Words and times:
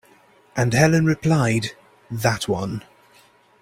And 0.55 0.73
Helene 0.73 1.05
replied: 1.05 1.73
"That 2.09 2.47
one." 2.47 2.83